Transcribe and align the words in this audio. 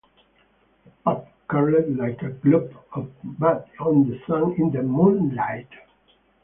The 0.83 0.89
pup 1.05 1.27
curled 1.47 1.95
like 1.95 2.23
a 2.23 2.29
glob 2.31 2.71
of 2.95 3.11
mud 3.23 3.69
on 3.79 4.09
the 4.09 4.19
sand 4.27 4.57
in 4.57 4.71
the 4.71 4.81
moonlight. 4.81 5.69